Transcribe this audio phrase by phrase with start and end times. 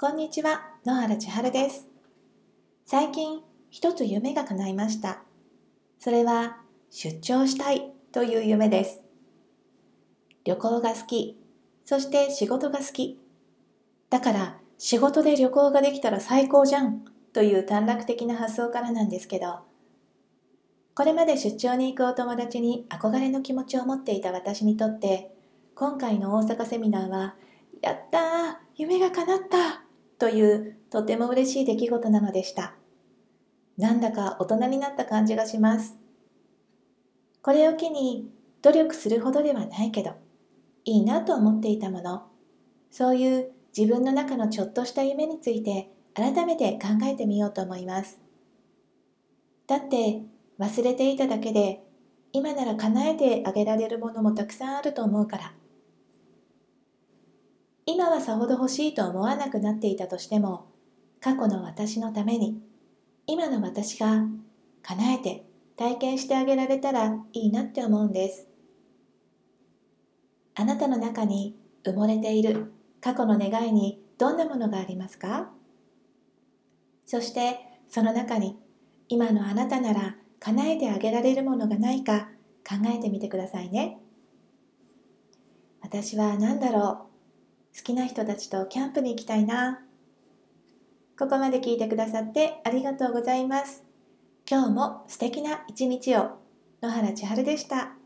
[0.00, 1.88] こんにちは、野原千春です。
[2.86, 5.24] 最近、一つ夢が叶いました。
[5.98, 9.02] それは、出張したいという夢です。
[10.44, 11.36] 旅行が好き、
[11.84, 13.18] そして仕事が好き。
[14.08, 19.62] だから、仕事で旅行ができたら最高じゃんという短絡的な発想からなんですけど、
[20.94, 25.34] これまで出張に行くお友達に憧れの気持ちを持っていた私にとって、
[25.74, 27.34] 今回の大阪セミナーは、
[27.82, 28.20] やったー
[28.76, 29.87] 夢が叶った
[30.18, 32.74] というとても嬉しい出来事なのでした。
[33.76, 35.96] なんだか大人になった感じがします。
[37.42, 38.28] これを機に
[38.62, 40.12] 努力するほどではないけど、
[40.84, 42.26] いいなと思っていたもの、
[42.90, 48.20] そういう自分の中のちょっとした夢について改めて考えてみようと思います。
[49.68, 50.22] だって
[50.58, 51.84] 忘れていただけで
[52.32, 55.52] 今なら叶えてあげられるものもたくさんあると思うから。
[57.90, 60.66] 今はさほど欲しいと思わなくなっていたとしても
[61.22, 62.60] 過去の私のために
[63.26, 64.26] 今の私が
[64.82, 68.46] 叶えて体験してあげられたらいいなって思うんです。
[70.54, 75.48] あなたの中に埋もれている過去の願いにどんなものがありますか？
[77.06, 78.58] そしてその中に
[79.08, 82.28] 今のあなたなら叶えてあげられるものがないか
[82.68, 83.98] 考えてみてくださいね。
[85.80, 87.08] 私は何だろう？
[87.78, 89.78] 好きな人たちとキャンプに行きたいな。
[91.16, 93.84] ここまで聞いてくださってありがとうございます。
[94.50, 96.38] 今日も素敵な一日を。
[96.82, 97.97] 野原千春でした。